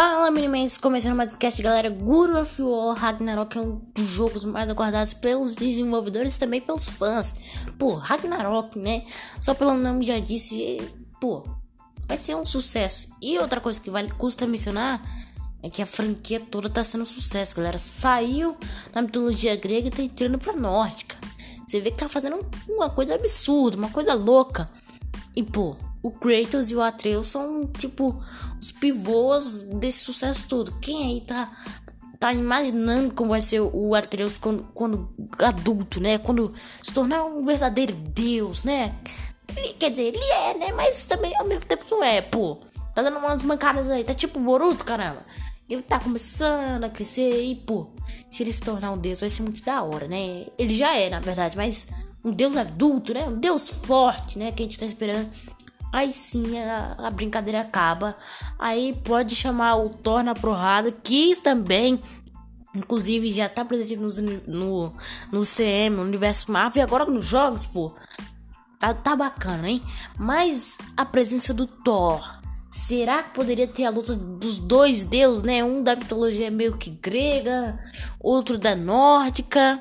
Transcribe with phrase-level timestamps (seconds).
[0.00, 0.78] Fala, Minimens!
[0.78, 1.90] Começando mais um cast, galera.
[1.90, 6.88] Guru of War Ragnarok é um dos jogos mais aguardados pelos desenvolvedores e também pelos
[6.88, 7.34] fãs.
[7.76, 9.04] Pô, Ragnarok, né?
[9.40, 10.80] Só pelo nome já disse,
[11.20, 11.42] pô,
[12.06, 13.08] vai ser um sucesso.
[13.20, 15.02] E outra coisa que vale custa mencionar
[15.64, 17.76] é que a franquia toda tá sendo um sucesso, galera.
[17.76, 18.56] Saiu
[18.92, 21.16] da mitologia grega e tá entrando pra nórdica.
[21.66, 24.70] Você vê que tá fazendo uma coisa absurda, uma coisa louca.
[25.34, 28.22] E, pô, o Kratos e o Atreus são tipo
[28.60, 30.72] os pivôs desse sucesso todo.
[30.80, 31.50] Quem aí tá
[32.18, 36.18] tá imaginando como vai ser o Atreus quando, quando adulto, né?
[36.18, 36.52] Quando
[36.82, 38.94] se tornar um verdadeiro deus, né?
[39.56, 40.72] Ele, quer dizer, ele é, né?
[40.72, 42.58] Mas também ao mesmo tempo não é, pô.
[42.94, 45.22] Tá dando umas mancadas aí, tá tipo Boruto, caramba.
[45.70, 47.90] Ele tá começando a crescer e, pô,
[48.30, 50.46] se ele se tornar um deus vai ser muito da hora, né?
[50.58, 51.88] Ele já é, na verdade, mas
[52.24, 53.24] um deus adulto, né?
[53.24, 54.50] Um deus forte, né?
[54.50, 55.30] Que a gente tá esperando
[55.92, 58.16] Aí sim a, a, brincadeira acaba.
[58.58, 62.00] Aí pode chamar o Thor na porrada, que também,
[62.74, 64.00] inclusive, já tá presente
[64.46, 64.92] no,
[65.32, 67.94] no, CM, no universo Marvel, e agora nos jogos, pô.
[68.78, 69.82] Tá, tá bacana, hein?
[70.16, 72.38] Mas a presença do Thor.
[72.70, 75.64] Será que poderia ter a luta dos dois deuses, né?
[75.64, 77.78] Um da mitologia meio que grega,
[78.20, 79.80] outro da nórdica.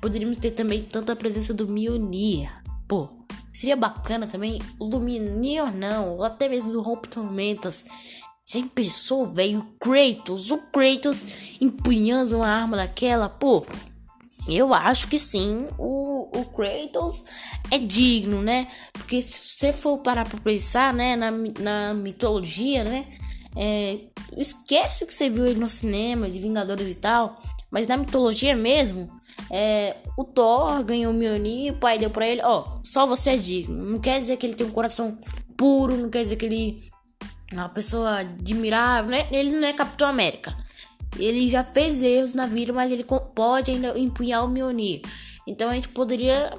[0.00, 2.48] Poderíamos ter também tanta presença do Mjolnir.
[2.86, 3.08] Pô,
[3.54, 7.84] Seria bacana também o Luminir não, ou até mesmo do Rompe Tormentas.
[8.44, 9.64] Já pensou, velho?
[9.78, 11.24] Kratos, o Kratos
[11.60, 13.64] empunhando uma arma daquela, pô.
[14.48, 17.24] Eu acho que sim, o, o Kratos
[17.70, 18.66] é digno, né?
[18.92, 23.06] Porque se você for parar pra pensar, né, na, na mitologia, né?
[23.56, 24.00] É,
[24.36, 27.36] esquece o que você viu aí no cinema de Vingadores e tal,
[27.70, 29.10] mas na mitologia mesmo,
[29.50, 33.36] é, o Thor ganhou o Mjolnir, o pai deu pra ele, ó, só você é
[33.36, 33.84] digno.
[33.84, 35.18] Não quer dizer que ele tem um coração
[35.56, 36.82] puro, não quer dizer que ele
[37.52, 39.28] é uma pessoa admirável, né?
[39.30, 40.56] Ele não é Capitão América.
[41.16, 43.04] Ele já fez erros na vida, mas ele
[43.34, 45.02] pode ainda empunhar o Mjolnir.
[45.46, 46.52] Então a gente poderia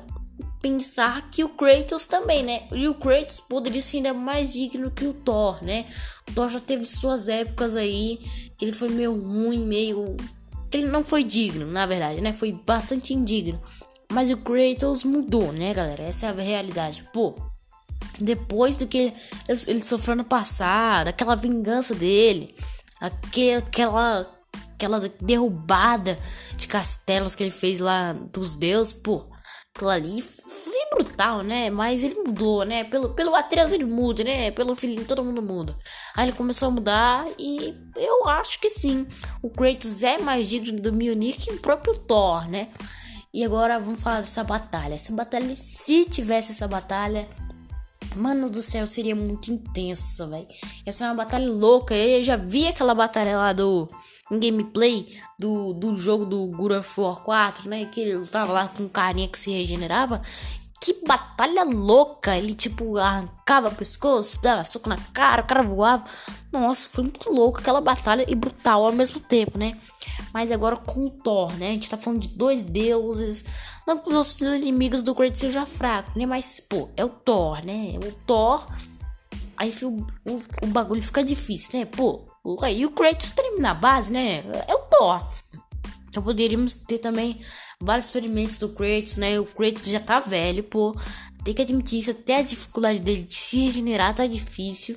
[0.65, 2.63] pensar que o Kratos também, né?
[2.71, 5.85] E o Kratos poderia ser ainda mais digno que o Thor, né?
[6.27, 8.19] O Thor já teve suas épocas aí,
[8.57, 10.17] que ele foi meio ruim, meio
[10.73, 12.33] ele não foi digno, na verdade, né?
[12.33, 13.61] Foi bastante indigno.
[14.11, 16.01] Mas o Kratos mudou, né, galera?
[16.01, 17.07] Essa é a realidade.
[17.13, 17.35] Pô,
[18.17, 19.13] depois do que
[19.47, 22.55] ele, sofreu no passado, aquela vingança dele,
[22.99, 24.27] aquela,
[24.73, 26.17] aquela derrubada
[26.57, 29.27] de castelos que ele fez lá dos deuses, pô,
[29.75, 30.23] aquilo ali
[30.95, 31.69] brutal, né?
[31.69, 32.83] Mas ele mudou, né?
[32.85, 34.51] Pelo, pelo Atreus ele muda, né?
[34.51, 35.75] Pelo filhinho todo mundo muda.
[36.15, 39.05] Aí ele começou a mudar e eu acho que sim.
[39.41, 42.69] O Kratos é mais digno do Mjolnir que o próprio Thor, né?
[43.33, 44.93] E agora vamos falar dessa batalha.
[44.93, 47.27] Essa batalha, se tivesse essa batalha,
[48.15, 50.47] Mano do céu, seria muito intensa, velho.
[50.85, 51.93] Essa é uma batalha louca.
[51.93, 53.89] Eu já vi aquela batalha lá do
[54.31, 57.85] gameplay do, do jogo do God of War 4, né?
[57.85, 60.21] Que ele tava lá com um carinha que se regenerava
[60.85, 62.37] que batalha louca.
[62.37, 66.05] Ele, tipo, arrancava o pescoço, dava soco na cara, o cara voava.
[66.51, 69.79] Nossa, foi muito louco aquela batalha e brutal ao mesmo tempo, né?
[70.31, 71.69] Mas agora com o Thor, né?
[71.69, 73.43] A gente tá falando de dois deuses.
[73.87, 76.25] Não que os outros inimigos do Kratos sejam fracos, né?
[76.25, 77.97] Mas, pô, é o Thor, né?
[78.05, 78.67] O Thor.
[79.57, 81.85] Aí o, o, o bagulho fica difícil, né?
[81.85, 82.25] Pô,
[82.61, 84.43] aí o Kratos termina a base, né?
[84.67, 85.27] É o Thor.
[86.07, 87.41] Então poderíamos ter também
[87.79, 89.39] vários ferimentos do Kratos, né?
[89.39, 90.95] O Kratos já tá velho, pô.
[91.43, 94.95] Tem que admitir isso, até a dificuldade dele de se regenerar tá difícil.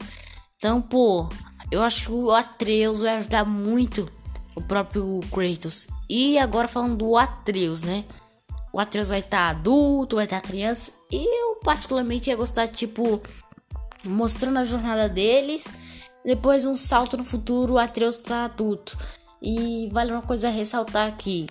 [0.56, 1.28] Então, pô,
[1.70, 4.10] eu acho que o Atreus vai ajudar muito
[4.54, 5.86] o próprio Kratos.
[6.08, 8.04] E agora falando do Atreus, né?
[8.72, 10.92] O Atreus vai estar tá adulto, vai estar tá criança.
[11.10, 13.20] E eu particularmente ia gostar, tipo,
[14.04, 15.68] mostrando a jornada deles.
[16.28, 18.98] Depois um salto no futuro, Atreus tá adulto.
[19.40, 21.46] E vale uma coisa ressaltar aqui.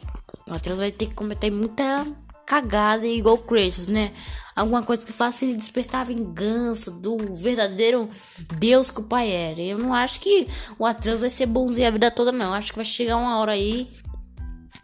[0.47, 2.05] O Atreus vai ter que cometer muita
[2.45, 4.13] cagada igual Kratos, né?
[4.55, 8.07] Alguma coisa que faça ele despertar a vingança do verdadeiro
[8.59, 9.59] Deus que o pai era.
[9.59, 10.47] Eu não acho que
[10.77, 12.53] o Atreus vai ser bonzinho a vida toda, não.
[12.53, 13.89] Acho que vai chegar uma hora aí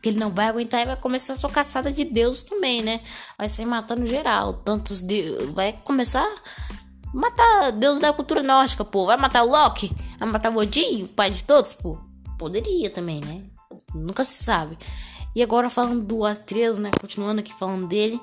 [0.02, 3.00] que ele não vai aguentar e vai começar a sua caçada de Deus também, né?
[3.38, 4.56] Vai ser matando geral.
[4.56, 5.36] Tantos de...
[5.54, 6.28] Vai começar
[7.14, 9.06] matar Deus da cultura nórdica, pô.
[9.06, 9.92] Vai matar o Loki?
[10.20, 11.98] Vai matar o Odin, o pai de todos, pô?
[12.38, 13.44] Poderia também, né?
[13.94, 14.78] Nunca se sabe.
[15.36, 16.92] E agora falando do Atreus, né?
[17.00, 18.20] Continuando aqui falando dele.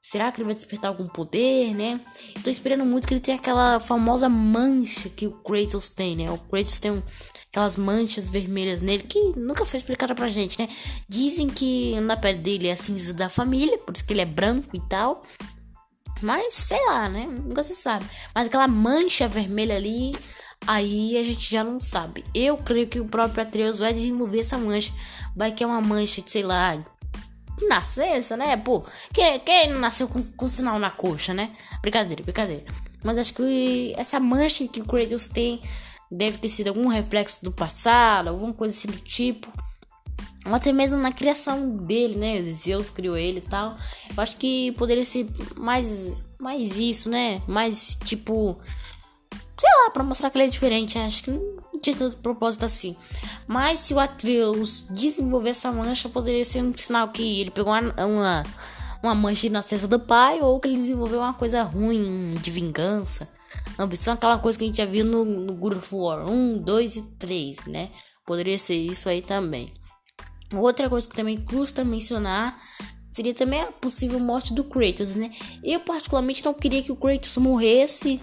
[0.00, 1.98] Será que ele vai despertar algum poder, né?
[2.42, 6.30] Tô esperando muito que ele tenha aquela famosa mancha que o Kratos tem, né?
[6.30, 7.02] O Kratos tem um,
[7.48, 10.68] aquelas manchas vermelhas nele que nunca foi explicada pra gente, né?
[11.08, 14.26] Dizem que na pele dele é a cinza da família, por isso que ele é
[14.26, 15.22] branco e tal.
[16.22, 17.26] Mas sei lá, né?
[17.26, 18.06] Nunca se sabe.
[18.34, 20.12] Mas aquela mancha vermelha ali
[20.66, 22.24] Aí a gente já não sabe.
[22.34, 24.92] Eu creio que o próprio Atreus vai desenvolver essa mancha.
[25.36, 28.56] Vai que é uma mancha, sei lá, de nascença, né?
[28.56, 28.82] Pô,
[29.12, 31.50] quem, quem nasceu com, com sinal na coxa, né?
[31.82, 32.64] Brincadeira, brincadeira.
[33.02, 35.60] Mas acho que essa mancha que o Kratos tem
[36.10, 39.52] deve ter sido algum reflexo do passado, alguma coisa assim do tipo.
[40.46, 42.42] Ou até mesmo na criação dele, né?
[42.52, 43.76] Zeus criou ele e tal.
[44.14, 45.26] Eu acho que poderia ser
[45.56, 47.40] mais, mais isso, né?
[47.48, 48.58] Mais tipo
[49.56, 50.98] sei lá, pra mostrar que ele é diferente.
[50.98, 52.96] Acho que não tinha tanto propósito assim.
[53.46, 58.04] Mas se o Atreus desenvolver essa mancha, poderia ser um sinal que ele pegou uma,
[58.04, 58.44] uma,
[59.02, 63.28] uma mancha na cesta do pai, ou que ele desenvolveu uma coisa ruim de vingança.
[63.78, 67.02] Ambição, aquela coisa que a gente já viu no, no of War 1, 2 e
[67.16, 67.90] 3, né?
[68.26, 69.66] Poderia ser isso aí também.
[70.60, 72.58] Outra coisa que também custa mencionar
[73.10, 75.30] seria também a possível morte do Kratos, né?
[75.62, 78.20] Eu particularmente não queria que o Kratos morresse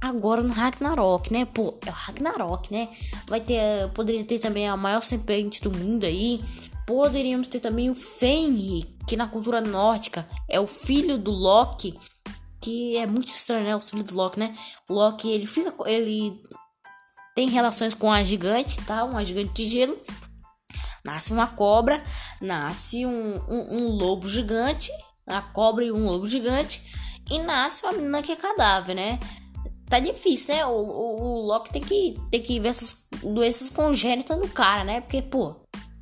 [0.00, 1.44] agora no Ragnarok, né?
[1.44, 2.88] Pô, é o Ragnarok, né?
[3.28, 6.42] Vai ter, poderia ter também a maior serpente do mundo aí.
[6.86, 11.98] Poderíamos ter também o Fenrir, que na cultura nórdica é o filho do Loki,
[12.60, 13.76] que é muito estranho, né?
[13.76, 14.54] O filho do Loki, né?
[14.88, 16.42] O Loki, ele fica, ele
[17.34, 19.04] tem relações com a gigante, tá?
[19.04, 19.96] Uma gigante de gelo.
[21.06, 22.02] Nasce uma cobra,
[22.40, 24.90] nasce um, um, um lobo gigante,
[25.26, 26.82] a cobra e um lobo gigante,
[27.30, 29.18] e nasce uma menina que é cadáver, né?
[29.88, 30.66] tá difícil, né?
[30.66, 35.00] O, o, o Loki tem que, tem que ver essas doenças congênitas no cara, né?
[35.00, 35.54] Porque, pô,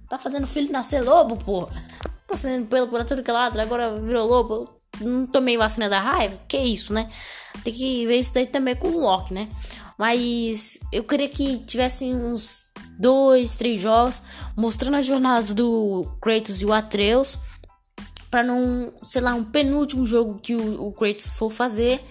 [0.08, 1.68] tá fazendo filho nascer lobo, pô.
[2.26, 4.78] Tá sendo pelo por tudo que é lado, agora virou lobo.
[5.00, 6.38] Não tomei vacina da raiva?
[6.48, 7.10] Que isso, né?
[7.64, 9.48] Tem que ver isso daí também com o Loki, né?
[9.98, 12.66] Mas eu queria que tivessem uns
[12.98, 14.22] dois, três jogos
[14.56, 17.38] mostrando as jornadas do Kratos e o Atreus.
[18.30, 22.02] Pra não, sei lá, um penúltimo jogo que o, o Kratos for fazer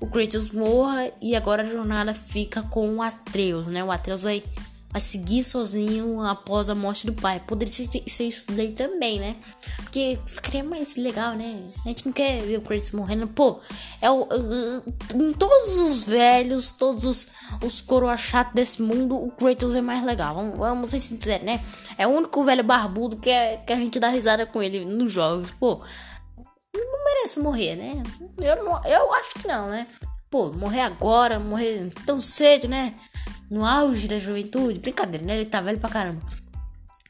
[0.00, 3.82] o Kratos morra e agora a jornada fica com o Atreus, né?
[3.82, 4.42] O Atreus vai,
[4.90, 7.40] vai seguir sozinho após a morte do pai.
[7.40, 9.36] Poderia ser isso daí também, né?
[9.76, 11.62] Porque ficaria mais legal, né?
[11.84, 13.28] A gente não quer ver o Kratos morrendo.
[13.28, 13.60] Pô,
[14.00, 14.26] é o.
[15.14, 17.28] Em todos os velhos, todos os,
[17.62, 20.34] os coroas chatos desse mundo, o Kratos é mais legal.
[20.34, 21.60] Vamos, vamos ser sinceros, né?
[21.96, 25.12] É o único velho barbudo que, é, que a gente dá risada com ele nos
[25.12, 25.50] jogos.
[25.50, 25.82] Pô
[26.74, 28.02] não merece morrer, né?
[28.38, 29.86] Eu, não, eu acho que não, né?
[30.30, 32.94] Pô, morrer agora, morrer tão cedo, né?
[33.50, 34.78] No auge da juventude.
[34.78, 35.36] Brincadeira, né?
[35.36, 36.22] Ele tá velho pra caramba.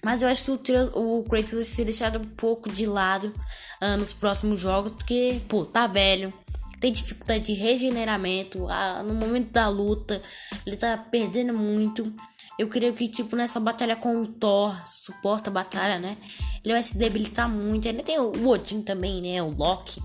[0.02, 3.35] Mas eu acho que o, o Kratos vai ser deixado um pouco de lado
[3.82, 6.32] uh, nos próximos jogos, porque, pô, tá velho,
[6.81, 8.64] tem dificuldade de regeneramento.
[8.64, 10.23] Uh, no momento da luta,
[10.64, 12.12] ele tá perdendo muito.
[12.58, 16.17] Eu creio que, tipo, nessa batalha com o Thor, suposta batalha, né?
[16.64, 17.88] Ele vai se debilitar muito.
[17.88, 19.43] Ainda tem o Odin também, né?
[19.43, 20.00] O Loki.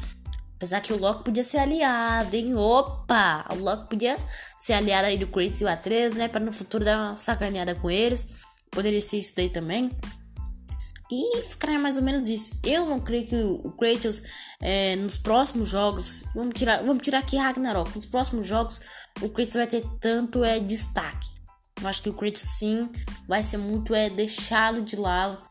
[0.63, 2.55] Apesar que o Loki podia ser aliado, hein?
[2.55, 3.45] Opa!
[3.51, 4.17] O Loki podia
[4.57, 6.29] ser aliado aí do Kratos e o Atreus, né?
[6.29, 8.29] Pra no futuro dar uma sacaneada com eles.
[8.71, 9.91] Poderia ser isso daí também.
[11.11, 12.57] E ficaria mais ou menos isso.
[12.63, 14.23] Eu não creio que o Kratos
[14.61, 16.23] é, nos próximos jogos.
[16.33, 17.93] Vamos tirar, vamos tirar aqui Ragnarok.
[17.93, 18.79] Nos próximos jogos,
[19.21, 21.27] o Kratos vai ter tanto é, destaque.
[21.81, 22.89] Eu acho que o Kratos sim
[23.27, 25.43] vai ser muito é, deixado de lado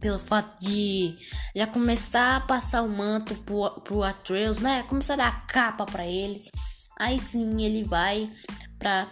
[0.00, 1.16] pelo fato de
[1.54, 4.82] já começar a passar o manto pro, pro Atreus, né?
[4.84, 6.50] Começar a dar capa para ele.
[6.98, 8.30] Aí sim ele vai
[8.78, 9.08] pra.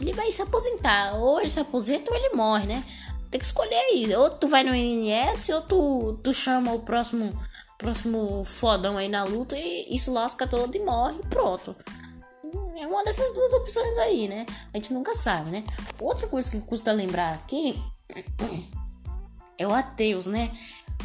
[0.00, 1.14] Ele vai se aposentar.
[1.16, 2.84] Ou ele se aposenta ou ele morre, né?
[3.30, 4.14] Tem que escolher aí.
[4.14, 7.36] Ou tu vai no NS ou tu, tu chama o próximo
[7.76, 11.18] próximo fodão aí na luta e isso lasca todo e morre.
[11.28, 11.76] Pronto
[12.76, 14.46] é uma dessas duas opções aí, né?
[14.72, 15.64] A gente nunca sabe, né?
[16.00, 17.80] Outra coisa que custa lembrar aqui
[19.58, 20.50] é o Ateus, né?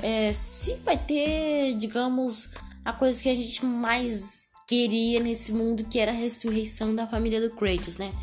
[0.01, 2.51] É, se vai ter, digamos,
[2.85, 7.41] a coisa que a gente mais queria nesse mundo, que era a ressurreição da família
[7.41, 8.13] do Kratos, né?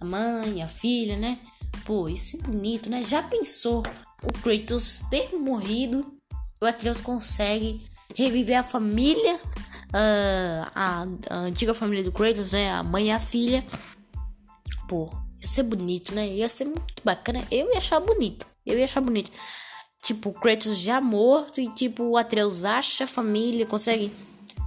[0.00, 1.38] A mãe, a filha, né?
[1.84, 3.02] Pô, isso é bonito, né?
[3.02, 3.82] Já pensou
[4.22, 6.14] o Kratos ter morrido?
[6.60, 7.82] O Atreus consegue
[8.14, 9.38] reviver a família
[9.94, 12.70] uh, a, a, antiga família do Kratos, né?
[12.70, 13.64] A mãe e a filha.
[14.88, 15.10] Pô,
[15.40, 16.26] ia ser bonito, né?
[16.28, 17.42] Ia ser muito bacana.
[17.50, 18.46] Eu ia achar bonito.
[18.66, 19.30] Eu ia achar bonito.
[20.04, 24.12] Tipo, o Kratos já morto e tipo, o Atreus acha a família, consegue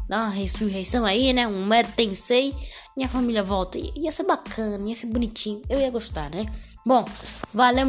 [0.09, 1.47] dar uma ressurreição aí, né?
[1.47, 2.55] Um Mero Tensei
[2.97, 3.77] e a família volta.
[3.77, 5.61] Ia ser bacana, ia ser bonitinho.
[5.69, 6.51] Eu ia gostar, né?
[6.83, 7.05] Bom,
[7.53, 7.85] valeu,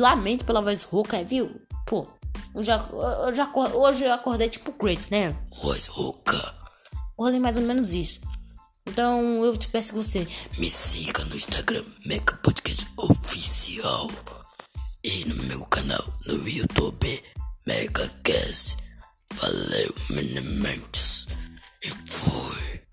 [0.00, 1.48] lamento pela voz rouca, viu?
[1.86, 2.08] Pô,
[2.52, 2.84] eu já,
[3.24, 5.32] eu já, hoje eu acordei tipo Kratos, né?
[5.62, 6.54] Voz rouca.
[7.12, 8.20] Acordei mais ou menos isso.
[8.84, 10.26] Então eu te peço que você
[10.58, 14.08] me siga no Instagram Mega Podcast Oficial
[15.04, 17.22] e no meu canal no YouTube
[17.66, 18.78] MegaCast.
[19.34, 21.28] Valeu, meninos.
[21.82, 22.83] E fui.